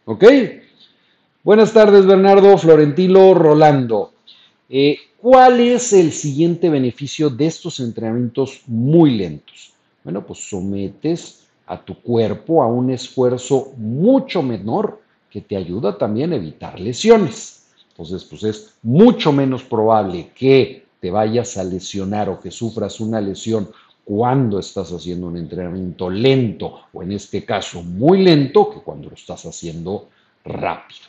¿Ok? 0.05 0.23
Buenas 1.43 1.73
tardes, 1.73 2.05
Bernardo, 2.05 2.57
Florentino, 2.57 3.33
Rolando. 3.33 4.13
Eh, 4.69 4.97
¿Cuál 5.21 5.59
es 5.59 5.93
el 5.93 6.11
siguiente 6.11 6.69
beneficio 6.69 7.29
de 7.29 7.47
estos 7.47 7.79
entrenamientos 7.79 8.61
muy 8.67 9.17
lentos? 9.17 9.73
Bueno, 10.03 10.25
pues 10.25 10.49
sometes 10.49 11.47
a 11.67 11.83
tu 11.83 11.95
cuerpo 12.01 12.63
a 12.63 12.67
un 12.67 12.89
esfuerzo 12.89 13.73
mucho 13.77 14.41
menor 14.41 15.01
que 15.29 15.41
te 15.41 15.55
ayuda 15.55 15.97
también 15.97 16.33
a 16.33 16.37
evitar 16.37 16.79
lesiones. 16.79 17.67
Entonces, 17.91 18.23
pues 18.23 18.43
es 18.43 18.73
mucho 18.81 19.31
menos 19.31 19.63
probable 19.63 20.31
que 20.33 20.85
te 20.99 21.11
vayas 21.11 21.57
a 21.57 21.63
lesionar 21.63 22.29
o 22.29 22.39
que 22.39 22.49
sufras 22.49 22.99
una 22.99 23.21
lesión 23.21 23.69
cuando 24.09 24.57
estás 24.57 24.91
haciendo 24.91 25.27
un 25.27 25.37
entrenamiento 25.37 26.09
lento 26.09 26.79
o 26.91 27.03
en 27.03 27.11
este 27.11 27.45
caso 27.45 27.83
muy 27.83 28.23
lento 28.23 28.71
que 28.71 28.79
cuando 28.79 29.07
lo 29.07 29.13
estás 29.13 29.45
haciendo 29.45 30.09
rápido. 30.43 31.01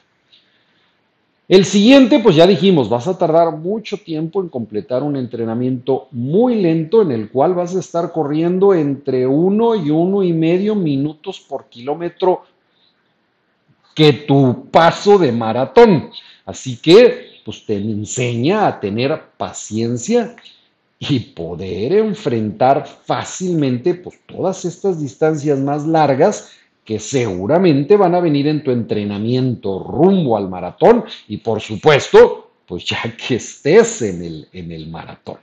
El 1.49 1.65
siguiente, 1.65 2.19
pues 2.19 2.37
ya 2.37 2.47
dijimos, 2.47 2.91
vas 2.91 3.09
a 3.09 3.17
tardar 3.17 3.57
mucho 3.57 3.97
tiempo 3.97 4.43
en 4.43 4.51
completar 4.51 5.03
un 5.03 5.17
entrenamiento 5.17 6.09
muy 6.11 6.57
lento 6.57 7.01
en 7.01 7.13
el 7.13 7.31
cual 7.31 7.55
vas 7.55 7.75
a 7.75 7.81
estar 7.81 8.13
corriendo 8.13 8.75
entre 8.75 9.27
uno 9.27 9.75
y 9.75 9.89
uno 9.89 10.23
y 10.23 10.35
medio 10.35 10.75
minutos 10.75 11.41
por 11.41 11.71
kilómetro 11.71 12.43
que 13.95 14.13
tu 14.13 14.67
paso 14.71 15.17
de 15.17 15.33
maratón. 15.33 16.11
Así 16.45 16.77
que, 16.77 17.41
pues 17.47 17.65
te 17.65 17.77
enseña 17.77 18.67
a 18.67 18.79
tener 18.79 19.19
paciencia 19.39 20.37
y 21.03 21.19
poder 21.19 21.95
enfrentar 21.95 22.87
fácilmente 22.87 23.95
pues, 23.95 24.21
todas 24.27 24.67
estas 24.67 25.01
distancias 25.01 25.59
más 25.59 25.87
largas 25.87 26.53
que 26.85 26.99
seguramente 26.99 27.97
van 27.97 28.15
a 28.15 28.21
venir 28.21 28.47
en 28.47 28.63
tu 28.63 28.71
entrenamiento 28.71 29.83
rumbo 29.83 30.37
al 30.37 30.51
maratón 30.51 31.05
y 31.27 31.39
por 31.39 31.61
supuesto, 31.61 32.51
pues 32.67 32.85
ya 32.85 33.01
que 33.17 33.37
estés 33.37 34.03
en 34.03 34.23
el, 34.23 34.49
en 34.53 34.73
el 34.73 34.89
maratón. 34.89 35.39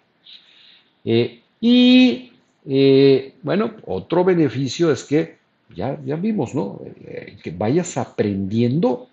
Eh, 1.04 1.42
y 1.60 2.32
eh, 2.68 3.34
bueno, 3.42 3.74
otro 3.88 4.24
beneficio 4.24 4.92
es 4.92 5.04
que 5.04 5.38
ya, 5.76 6.00
ya 6.06 6.18
vimos, 6.18 6.54
¿no? 6.54 6.82
Eh, 7.06 7.38
que 7.42 7.50
vayas 7.50 7.98
aprendiendo 7.98 9.08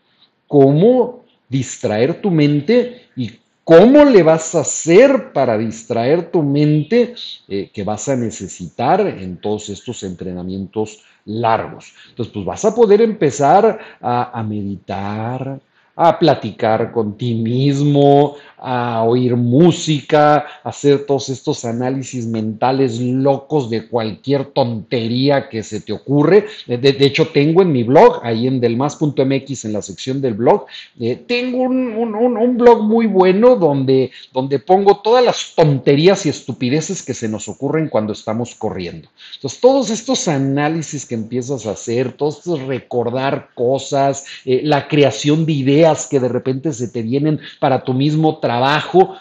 cómo 0.46 1.24
distraer 1.48 2.20
tu 2.20 2.30
mente 2.30 3.06
y 3.16 3.30
¿Cómo 3.64 4.04
le 4.04 4.22
vas 4.22 4.54
a 4.54 4.60
hacer 4.60 5.32
para 5.32 5.56
distraer 5.56 6.30
tu 6.30 6.42
mente 6.42 7.14
que 7.48 7.84
vas 7.84 8.08
a 8.08 8.16
necesitar 8.16 9.00
en 9.00 9.38
todos 9.38 9.70
estos 9.70 10.02
entrenamientos 10.02 11.02
largos. 11.24 11.94
Entonces, 12.10 12.32
pues 12.32 12.44
vas 12.44 12.64
a 12.64 12.74
poder 12.74 13.00
empezar 13.00 13.78
a, 14.00 14.38
a 14.38 14.42
meditar, 14.42 15.60
a 15.96 16.18
platicar 16.18 16.92
con 16.92 17.16
ti 17.16 17.34
mismo, 17.34 18.36
a 18.66 19.02
oír 19.04 19.36
música, 19.36 20.46
a 20.62 20.68
hacer 20.70 21.04
todos 21.04 21.28
estos 21.28 21.64
análisis 21.64 22.26
mentales 22.26 22.98
locos 22.98 23.68
de 23.68 23.86
cualquier 23.88 24.46
tontería 24.46 25.48
que 25.48 25.62
se 25.62 25.80
te 25.80 25.92
ocurre. 25.92 26.46
De, 26.66 26.96
hecho, 27.00 27.28
tengo 27.28 27.62
en 27.62 27.72
mi 27.72 27.82
blog, 27.82 28.20
ahí 28.22 28.46
en 28.46 28.60
delmas.mx, 28.60 29.64
en 29.66 29.72
la 29.72 29.82
sección 29.82 30.20
del 30.20 30.34
blog, 30.34 30.64
eh, 30.98 31.22
tengo 31.26 31.58
un, 31.58 32.56
blog 32.56 32.82
muy 32.82 33.06
bueno 33.06 33.56
donde, 33.56 34.10
donde 34.32 34.58
pongo 34.58 34.98
todas 34.98 35.24
las 35.24 35.54
tonterías 35.54 36.24
y 36.24 36.30
estupideces 36.30 37.02
que 37.02 37.14
se 37.14 37.28
nos 37.28 37.48
ocurren 37.48 37.88
cuando 37.88 38.12
estamos 38.12 38.54
corriendo. 38.54 39.08
Entonces, 39.34 39.60
todos 39.60 39.90
estos 39.90 40.26
análisis 40.28 41.04
que 41.04 41.14
empiezas 41.14 41.66
a 41.66 41.72
hacer, 41.72 42.12
todos 42.12 42.38
estos 42.38 42.62
recordar 42.62 43.50
cosas, 43.54 44.24
eh, 44.44 44.60
la 44.64 44.88
creación 44.88 45.44
de 45.46 45.52
ideas 45.52 46.06
que 46.06 46.20
de 46.20 46.28
repente 46.28 46.72
se 46.72 46.88
te 46.88 47.02
vienen 47.02 47.40
para 47.60 47.84
tu 47.84 47.92
mismo 47.92 48.38
trabajo, 48.38 48.53
trabajo, 48.54 49.16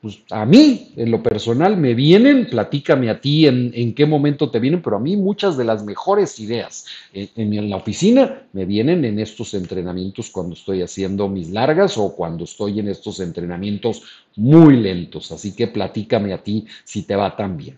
pues 0.00 0.20
a 0.30 0.46
mí, 0.46 0.92
en 0.96 1.10
lo 1.10 1.20
personal, 1.20 1.76
me 1.76 1.94
vienen, 1.94 2.46
platícame 2.48 3.10
a 3.10 3.20
ti 3.20 3.48
en, 3.48 3.92
qué 3.94 4.06
momento 4.06 4.48
te 4.48 4.60
vienen, 4.60 4.80
pero 4.80 4.96
a 4.96 5.00
mí 5.00 5.16
muchas 5.16 5.56
de 5.56 5.64
las 5.64 5.84
mejores 5.84 6.38
ideas 6.38 6.86
en, 7.12 7.68
la 7.68 7.76
oficina 7.76 8.42
me 8.52 8.64
vienen 8.64 9.04
en 9.04 9.18
estos 9.18 9.54
entrenamientos 9.54 10.30
cuando 10.30 10.54
estoy 10.54 10.82
haciendo 10.82 11.28
mis 11.28 11.50
largas 11.50 11.98
o 11.98 12.14
cuando 12.14 12.44
estoy 12.44 12.78
en 12.78 12.86
estos 12.86 13.18
entrenamientos 13.18 14.02
muy 14.36 14.76
lentos. 14.76 15.32
Así 15.32 15.56
que 15.56 15.66
platícame 15.66 16.32
a 16.32 16.38
ti 16.38 16.64
si 16.84 17.02
te 17.02 17.16
va 17.16 17.34
tan 17.34 17.56
bien. 17.56 17.76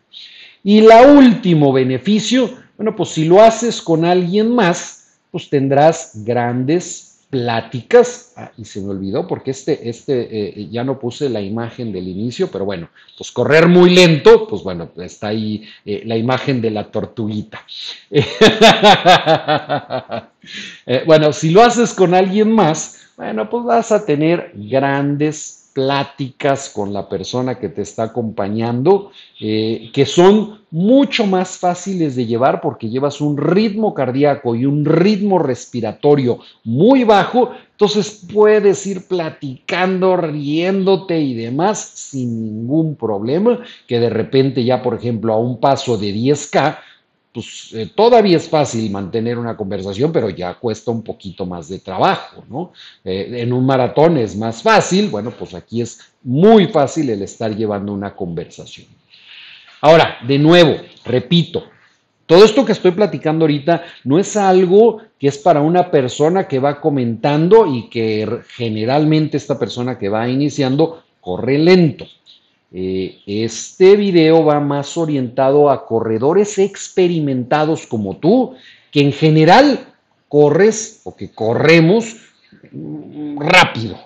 Y 0.62 0.82
la 0.82 1.06
último 1.06 1.72
beneficio, 1.72 2.50
bueno, 2.76 2.94
pues 2.94 3.08
si 3.08 3.24
lo 3.24 3.40
haces 3.40 3.80
con 3.80 4.04
alguien 4.04 4.54
más, 4.54 5.16
pues 5.30 5.48
tendrás 5.48 6.22
grandes 6.22 7.09
pláticas, 7.30 8.32
ah, 8.36 8.50
y 8.58 8.64
se 8.64 8.80
me 8.80 8.90
olvidó 8.90 9.26
porque 9.26 9.52
este, 9.52 9.88
este 9.88 10.60
eh, 10.60 10.68
ya 10.68 10.82
no 10.82 10.98
puse 10.98 11.28
la 11.28 11.40
imagen 11.40 11.92
del 11.92 12.08
inicio, 12.08 12.50
pero 12.50 12.64
bueno, 12.64 12.88
pues 13.16 13.30
correr 13.30 13.68
muy 13.68 13.90
lento, 13.90 14.48
pues 14.48 14.64
bueno, 14.64 14.90
está 14.96 15.28
ahí 15.28 15.62
eh, 15.84 16.02
la 16.04 16.16
imagen 16.16 16.60
de 16.60 16.70
la 16.70 16.90
tortuguita. 16.90 17.64
Eh, 20.86 21.02
bueno, 21.06 21.34
si 21.34 21.50
lo 21.50 21.62
haces 21.62 21.92
con 21.92 22.14
alguien 22.14 22.50
más, 22.50 23.10
bueno, 23.18 23.50
pues 23.50 23.64
vas 23.64 23.92
a 23.92 24.06
tener 24.06 24.52
grandes 24.54 25.59
pláticas 25.72 26.68
con 26.68 26.92
la 26.92 27.08
persona 27.08 27.58
que 27.58 27.68
te 27.68 27.82
está 27.82 28.04
acompañando, 28.04 29.10
eh, 29.40 29.90
que 29.92 30.06
son 30.06 30.60
mucho 30.70 31.26
más 31.26 31.58
fáciles 31.58 32.14
de 32.16 32.26
llevar 32.26 32.60
porque 32.60 32.88
llevas 32.88 33.20
un 33.20 33.36
ritmo 33.36 33.92
cardíaco 33.94 34.54
y 34.54 34.66
un 34.66 34.84
ritmo 34.84 35.38
respiratorio 35.38 36.38
muy 36.64 37.04
bajo, 37.04 37.50
entonces 37.72 38.26
puedes 38.32 38.86
ir 38.86 39.06
platicando, 39.08 40.16
riéndote 40.16 41.18
y 41.20 41.34
demás 41.34 41.78
sin 41.78 42.44
ningún 42.44 42.94
problema, 42.94 43.60
que 43.86 43.98
de 43.98 44.10
repente 44.10 44.64
ya, 44.64 44.82
por 44.82 44.94
ejemplo, 44.94 45.32
a 45.32 45.38
un 45.38 45.58
paso 45.58 45.96
de 45.96 46.12
10K, 46.12 46.78
pues 47.32 47.70
eh, 47.74 47.90
todavía 47.94 48.36
es 48.36 48.48
fácil 48.48 48.90
mantener 48.90 49.38
una 49.38 49.56
conversación, 49.56 50.10
pero 50.10 50.30
ya 50.30 50.54
cuesta 50.54 50.90
un 50.90 51.02
poquito 51.02 51.46
más 51.46 51.68
de 51.68 51.78
trabajo, 51.78 52.44
¿no? 52.48 52.72
Eh, 53.04 53.36
en 53.36 53.52
un 53.52 53.64
maratón 53.64 54.16
es 54.16 54.36
más 54.36 54.62
fácil, 54.62 55.08
bueno, 55.08 55.30
pues 55.30 55.54
aquí 55.54 55.80
es 55.80 56.00
muy 56.22 56.66
fácil 56.66 57.08
el 57.10 57.22
estar 57.22 57.54
llevando 57.54 57.92
una 57.92 58.14
conversación. 58.14 58.88
Ahora, 59.80 60.18
de 60.26 60.38
nuevo, 60.38 60.76
repito, 61.04 61.64
todo 62.26 62.44
esto 62.44 62.64
que 62.64 62.72
estoy 62.72 62.92
platicando 62.92 63.44
ahorita 63.44 63.84
no 64.04 64.18
es 64.18 64.36
algo 64.36 64.98
que 65.18 65.28
es 65.28 65.38
para 65.38 65.60
una 65.60 65.90
persona 65.90 66.46
que 66.46 66.58
va 66.58 66.80
comentando 66.80 67.66
y 67.66 67.88
que 67.88 68.40
generalmente 68.56 69.36
esta 69.36 69.58
persona 69.58 69.98
que 69.98 70.08
va 70.08 70.28
iniciando 70.28 71.02
corre 71.20 71.58
lento. 71.58 72.06
Eh, 72.72 73.20
este 73.26 73.96
video 73.96 74.44
va 74.44 74.60
más 74.60 74.96
orientado 74.96 75.70
a 75.70 75.86
corredores 75.86 76.58
experimentados 76.58 77.86
como 77.86 78.16
tú, 78.16 78.54
que 78.92 79.00
en 79.00 79.12
general 79.12 79.86
corres 80.28 81.00
o 81.04 81.16
que 81.16 81.32
corremos 81.32 82.16
rápido. 83.36 83.98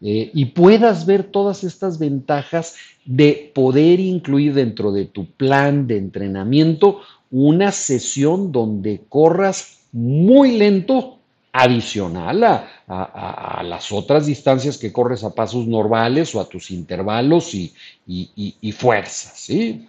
Eh, 0.00 0.30
y 0.32 0.44
puedas 0.46 1.06
ver 1.06 1.24
todas 1.24 1.64
estas 1.64 1.98
ventajas 1.98 2.76
de 3.04 3.50
poder 3.52 3.98
incluir 3.98 4.54
dentro 4.54 4.92
de 4.92 5.06
tu 5.06 5.26
plan 5.26 5.88
de 5.88 5.96
entrenamiento 5.96 7.00
una 7.32 7.72
sesión 7.72 8.52
donde 8.52 9.02
corras 9.08 9.80
muy 9.90 10.56
lento 10.56 11.17
adicional 11.58 12.44
a, 12.86 13.62
las 13.64 13.90
otras 13.92 14.26
distancias 14.26 14.78
que 14.78 14.92
corres 14.92 15.24
a 15.24 15.34
pasos 15.34 15.66
normales 15.66 16.34
o 16.34 16.40
a 16.40 16.48
tus 16.48 16.70
intervalos 16.70 17.52
y, 17.54 18.72
fuerzas. 18.72 19.32
¿sí? 19.36 19.86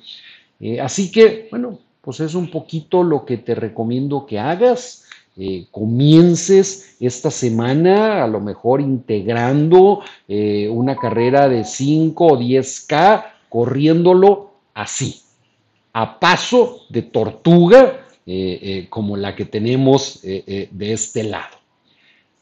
Eh, 0.60 0.82
así 0.82 1.12
que, 1.12 1.48
bueno, 1.52 1.78
pues 2.02 2.20
es 2.22 2.34
un 2.34 2.50
poquito 2.50 3.04
lo 3.04 3.24
que 3.24 3.38
te 3.38 3.54
recomiendo 3.56 4.26
que 4.26 4.40
hagas. 4.40 5.06
Eh, 5.38 5.68
comiences 5.72 6.98
esta 7.00 7.32
semana 7.32 8.24
a 8.24 8.28
lo 8.28 8.42
mejor 8.42 8.82
integrando 8.82 10.02
eh, 10.28 10.68
una 10.68 10.98
carrera 10.98 11.48
de 11.48 11.64
5 11.64 12.26
o 12.26 12.38
10K, 12.38 13.26
corriéndolo 13.48 14.52
así, 14.74 15.22
a 15.94 16.20
paso 16.20 16.82
de 16.90 17.04
tortuga, 17.04 18.06
como 18.92 19.18
la 19.18 19.36
que 19.36 19.46
tenemos 19.46 20.22
de 20.22 20.70
este 20.80 21.24
lado. 21.24 21.59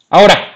Ahora, 0.09 0.53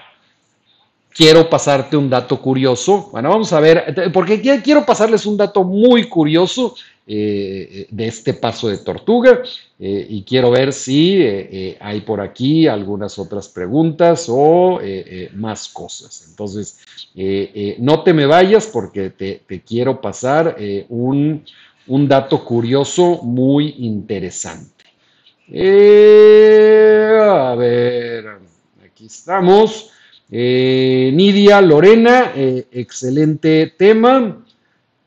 quiero 1.10 1.48
pasarte 1.48 1.96
un 1.96 2.08
dato 2.08 2.40
curioso. 2.40 3.10
Bueno, 3.12 3.28
vamos 3.28 3.52
a 3.52 3.60
ver, 3.60 4.10
porque 4.12 4.40
quiero 4.62 4.86
pasarles 4.86 5.26
un 5.26 5.36
dato 5.36 5.62
muy 5.62 6.08
curioso 6.08 6.74
eh, 7.06 7.86
de 7.90 8.06
este 8.06 8.32
paso 8.32 8.68
de 8.68 8.78
tortuga 8.78 9.42
eh, 9.78 10.06
y 10.08 10.22
quiero 10.22 10.52
ver 10.52 10.72
si 10.72 11.16
eh, 11.20 11.76
hay 11.80 12.00
por 12.02 12.20
aquí 12.20 12.66
algunas 12.66 13.18
otras 13.18 13.48
preguntas 13.48 14.26
o 14.28 14.80
más 15.34 15.68
cosas. 15.68 16.26
Entonces, 16.30 16.78
no 17.78 18.02
te 18.02 18.14
me 18.14 18.24
vayas 18.24 18.66
porque 18.68 19.10
te, 19.10 19.42
te 19.46 19.60
quiero 19.60 20.00
pasar 20.00 20.56
un, 20.88 21.44
un, 21.88 22.08
dato 22.08 22.42
curioso 22.44 23.20
muy 23.22 23.74
interesante. 23.78 24.84
a 27.20 27.54
ver 27.54 28.41
estamos. 29.06 29.90
Eh, 30.30 31.10
Nidia 31.14 31.60
Lorena, 31.60 32.32
eh, 32.34 32.66
excelente 32.72 33.74
tema. 33.76 34.44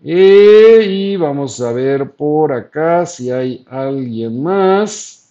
Eh, 0.03 0.85
y 0.87 1.15
vamos 1.15 1.59
a 1.61 1.71
ver 1.71 2.11
por 2.11 2.53
acá 2.53 3.05
si 3.05 3.31
hay 3.31 3.65
alguien 3.69 4.41
más. 4.41 5.21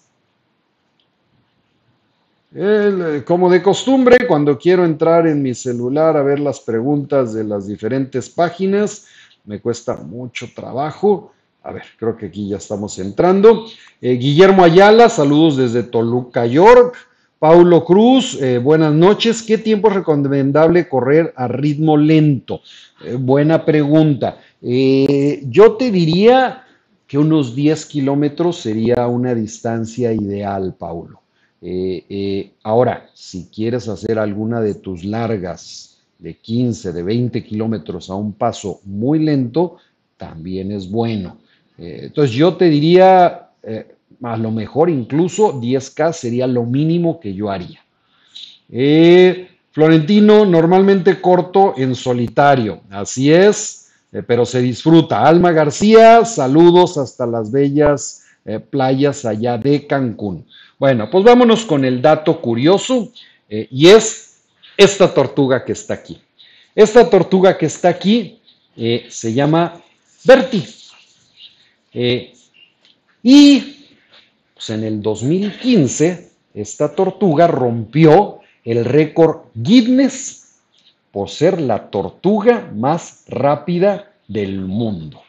como 3.26 3.50
de 3.50 3.60
costumbre, 3.60 4.28
cuando 4.28 4.56
quiero 4.56 4.84
entrar 4.84 5.26
en 5.26 5.42
mi 5.42 5.54
celular 5.54 6.16
a 6.16 6.22
ver 6.22 6.38
las 6.38 6.60
preguntas 6.60 7.34
de 7.34 7.42
las 7.42 7.66
diferentes 7.66 8.30
páginas, 8.30 9.06
me 9.44 9.60
cuesta 9.60 9.96
mucho 9.96 10.46
trabajo. 10.54 11.32
A 11.64 11.72
ver, 11.72 11.82
creo 11.98 12.16
que 12.16 12.26
aquí 12.26 12.48
ya 12.48 12.58
estamos 12.58 13.00
entrando. 13.00 13.64
Guillermo 14.00 14.62
Ayala, 14.62 15.08
saludos 15.08 15.56
desde 15.56 15.82
Toluca, 15.82 16.46
York. 16.46 16.96
Paulo 17.44 17.84
Cruz, 17.84 18.40
eh, 18.40 18.56
buenas 18.56 18.94
noches. 18.94 19.42
¿Qué 19.42 19.58
tiempo 19.58 19.88
es 19.88 19.96
recomendable 19.96 20.88
correr 20.88 21.34
a 21.36 21.46
ritmo 21.46 21.94
lento? 21.94 22.62
Eh, 23.04 23.16
buena 23.16 23.66
pregunta. 23.66 24.38
Eh, 24.62 25.44
yo 25.50 25.72
te 25.72 25.90
diría 25.90 26.64
que 27.06 27.18
unos 27.18 27.54
10 27.54 27.84
kilómetros 27.84 28.56
sería 28.56 29.06
una 29.08 29.34
distancia 29.34 30.10
ideal, 30.14 30.74
Paulo. 30.78 31.20
ahora, 32.62 33.10
si 33.12 33.50
quieres 33.54 33.88
hacer 33.88 34.18
alguna 34.18 34.62
de 34.62 34.76
tus 34.76 35.04
largas 35.04 35.98
de 36.18 36.38
15, 36.38 36.94
de 36.94 37.02
20 37.02 37.44
kilómetros 37.44 38.08
a 38.08 38.14
un 38.14 38.32
paso 38.32 38.80
muy 38.86 39.18
lento, 39.18 39.76
también 40.16 40.72
es 40.72 40.90
bueno. 40.90 41.36
entonces 41.76 42.34
yo 42.34 42.54
te 42.54 42.70
diría 42.70 43.50
a 44.24 44.36
lo 44.36 44.50
mejor 44.50 44.88
incluso 44.88 45.60
10K 45.60 46.12
sería 46.12 46.46
lo 46.46 46.64
mínimo 46.64 47.20
que 47.20 47.34
yo 47.34 47.50
haría. 47.50 47.84
Eh, 48.70 49.48
Florentino, 49.70 50.46
normalmente 50.46 51.20
corto 51.20 51.74
en 51.76 51.94
solitario, 51.94 52.80
así 52.90 53.30
es, 53.32 53.92
eh, 54.12 54.22
pero 54.26 54.46
se 54.46 54.62
disfruta. 54.62 55.26
Alma 55.26 55.52
García, 55.52 56.24
saludos 56.24 56.96
hasta 56.96 57.26
las 57.26 57.50
bellas 57.50 58.24
eh, 58.44 58.60
playas 58.60 59.24
allá 59.24 59.58
de 59.58 59.86
Cancún. 59.86 60.46
Bueno, 60.78 61.10
pues 61.10 61.22
vámonos 61.22 61.64
con 61.64 61.84
el 61.84 62.00
dato 62.00 62.40
curioso 62.40 63.12
y 63.48 63.86
es 63.86 64.40
esta 64.76 65.12
tortuga 65.12 65.64
que 65.64 65.72
está 65.72 65.94
aquí. 65.94 66.20
Esta 66.74 67.08
tortuga 67.08 67.56
que 67.56 67.66
está 67.66 67.90
aquí 67.90 68.40
se 69.08 69.32
llama 69.32 69.80
Bertie. 70.24 70.66
y 73.22 73.83
pues, 74.64 74.78
en 74.78 74.84
el 74.84 75.02
2015, 75.02 76.30
esta 76.54 76.94
tortuga 76.94 77.46
rompió 77.46 78.38
el 78.64 78.86
récord 78.86 79.40
Guinness 79.54 80.54
por 81.12 81.28
ser 81.28 81.60
la 81.60 81.90
tortuga 81.90 82.70
más 82.74 83.24
rápida 83.28 84.10
del 84.26 84.60
mundo. 84.60 85.20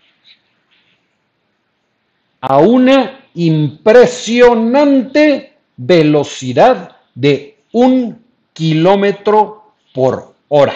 A 2.40 2.60
una 2.60 3.26
impresionante 3.34 5.52
velocidad 5.76 6.96
de 7.14 7.58
un 7.74 8.24
kilómetro 8.54 9.74
por 9.94 10.34
hora. 10.48 10.76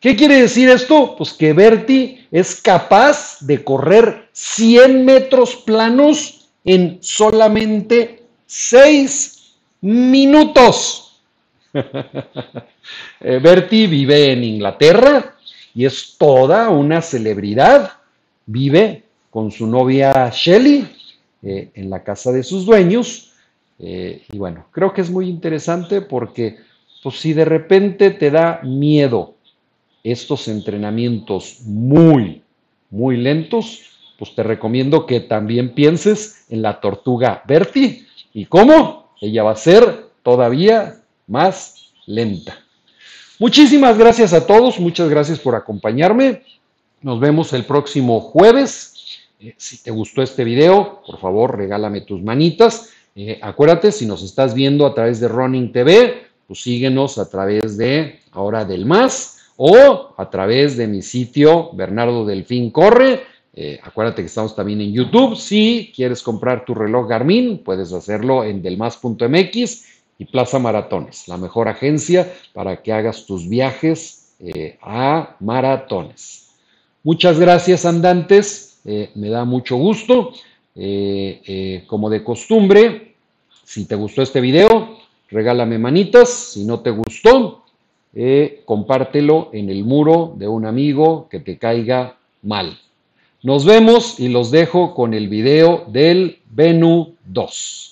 ¿Qué 0.00 0.16
quiere 0.16 0.40
decir 0.40 0.70
esto? 0.70 1.16
Pues 1.18 1.34
que 1.34 1.52
Bertie 1.52 2.26
es 2.30 2.62
capaz 2.62 3.40
de 3.40 3.62
correr 3.62 4.30
100 4.32 5.04
metros 5.04 5.56
planos 5.56 6.41
en 6.64 6.98
solamente 7.00 8.22
seis 8.46 9.54
minutos. 9.80 11.20
Eh, 13.20 13.38
Bertie 13.38 13.86
vive 13.86 14.32
en 14.32 14.42
Inglaterra 14.42 15.36
y 15.74 15.84
es 15.84 16.16
toda 16.18 16.68
una 16.68 17.00
celebridad. 17.00 17.92
Vive 18.44 19.04
con 19.30 19.52
su 19.52 19.68
novia 19.68 20.28
Shelly 20.32 20.84
eh, 21.42 21.70
en 21.74 21.88
la 21.88 22.02
casa 22.02 22.32
de 22.32 22.42
sus 22.42 22.66
dueños. 22.66 23.32
Eh, 23.78 24.22
y 24.32 24.38
bueno, 24.38 24.66
creo 24.72 24.92
que 24.92 25.00
es 25.00 25.10
muy 25.10 25.28
interesante 25.28 26.02
porque 26.02 26.56
pues, 27.02 27.20
si 27.20 27.32
de 27.32 27.44
repente 27.44 28.10
te 28.10 28.30
da 28.32 28.60
miedo 28.64 29.34
estos 30.02 30.48
entrenamientos 30.48 31.60
muy, 31.64 32.42
muy 32.90 33.16
lentos, 33.16 33.91
pues 34.22 34.36
te 34.36 34.44
recomiendo 34.44 35.04
que 35.04 35.18
también 35.18 35.74
pienses 35.74 36.44
en 36.48 36.62
la 36.62 36.80
tortuga 36.80 37.42
Bertie. 37.44 38.06
¿Y 38.32 38.44
cómo? 38.44 39.16
Ella 39.20 39.42
va 39.42 39.50
a 39.50 39.56
ser 39.56 40.10
todavía 40.22 41.02
más 41.26 41.92
lenta. 42.06 42.56
Muchísimas 43.40 43.98
gracias 43.98 44.32
a 44.32 44.46
todos, 44.46 44.78
muchas 44.78 45.08
gracias 45.08 45.40
por 45.40 45.56
acompañarme. 45.56 46.44
Nos 47.00 47.18
vemos 47.18 47.52
el 47.52 47.64
próximo 47.64 48.20
jueves. 48.20 48.94
Eh, 49.40 49.54
si 49.56 49.82
te 49.82 49.90
gustó 49.90 50.22
este 50.22 50.44
video, 50.44 51.02
por 51.04 51.18
favor, 51.18 51.56
regálame 51.56 52.02
tus 52.02 52.22
manitas. 52.22 52.90
Eh, 53.16 53.40
acuérdate, 53.42 53.90
si 53.90 54.06
nos 54.06 54.22
estás 54.22 54.54
viendo 54.54 54.86
a 54.86 54.94
través 54.94 55.18
de 55.18 55.26
Running 55.26 55.72
TV, 55.72 56.28
pues 56.46 56.62
síguenos 56.62 57.18
a 57.18 57.28
través 57.28 57.76
de 57.76 58.20
Ahora 58.30 58.64
del 58.64 58.86
Más 58.86 59.50
o 59.56 60.14
a 60.16 60.30
través 60.30 60.76
de 60.76 60.86
mi 60.86 61.02
sitio 61.02 61.70
Bernardo 61.72 62.24
Delfín 62.24 62.70
Corre 62.70 63.31
eh, 63.54 63.78
acuérdate 63.82 64.22
que 64.22 64.26
estamos 64.26 64.56
también 64.56 64.80
en 64.80 64.92
YouTube. 64.92 65.36
Si 65.36 65.92
quieres 65.94 66.22
comprar 66.22 66.64
tu 66.64 66.74
reloj 66.74 67.06
Garmin, 67.06 67.58
puedes 67.58 67.92
hacerlo 67.92 68.44
en 68.44 68.62
delmas.mx 68.62 69.84
y 70.18 70.24
Plaza 70.24 70.58
Maratones, 70.58 71.28
la 71.28 71.36
mejor 71.36 71.68
agencia 71.68 72.32
para 72.54 72.82
que 72.82 72.92
hagas 72.92 73.26
tus 73.26 73.48
viajes 73.48 74.34
eh, 74.40 74.78
a 74.80 75.36
maratones. 75.40 76.50
Muchas 77.02 77.38
gracias, 77.38 77.84
andantes. 77.84 78.80
Eh, 78.84 79.10
me 79.14 79.28
da 79.28 79.44
mucho 79.44 79.76
gusto. 79.76 80.32
como 81.86 82.08
de 82.08 82.24
costumbre, 82.24 83.14
si 83.64 83.84
te 83.84 83.94
gustó 83.94 84.22
este 84.22 84.40
video, 84.40 84.96
regálame 85.28 85.78
manitas. 85.78 86.30
Si 86.30 86.64
no 86.64 86.80
te 86.80 86.90
gustó, 86.90 87.64
compártelo 88.64 89.50
en 89.52 89.68
el 89.68 89.84
muro 89.84 90.32
de 90.36 90.48
un 90.48 90.64
amigo 90.64 91.28
que 91.28 91.40
te 91.40 91.58
caiga 91.58 92.16
mal. 92.42 92.78
Nos 93.44 93.64
vemos 93.64 94.20
y 94.20 94.28
los 94.28 94.52
dejo 94.52 94.94
con 94.94 95.14
el 95.14 95.28
video 95.28 95.84
del 95.88 96.38
Venu 96.48 97.16
2. 97.24 97.91